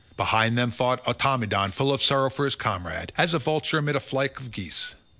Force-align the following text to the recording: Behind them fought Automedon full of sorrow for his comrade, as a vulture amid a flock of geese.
Behind 0.17 0.57
them 0.57 0.71
fought 0.71 1.03
Automedon 1.03 1.71
full 1.71 1.93
of 1.93 2.01
sorrow 2.01 2.31
for 2.31 2.45
his 2.45 2.55
comrade, 2.55 3.13
as 3.19 3.35
a 3.35 3.37
vulture 3.37 3.77
amid 3.77 3.95
a 3.95 3.99
flock 3.99 4.39
of 4.39 4.49
geese. 4.49 4.95